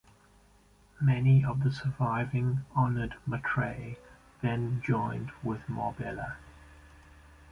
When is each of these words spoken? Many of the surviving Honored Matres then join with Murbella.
Many 0.99 1.45
of 1.45 1.63
the 1.63 1.69
surviving 1.71 2.61
Honored 2.75 3.17
Matres 3.29 3.97
then 4.41 4.81
join 4.83 5.31
with 5.43 5.61
Murbella. 5.67 6.37